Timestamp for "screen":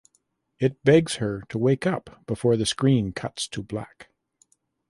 2.65-3.11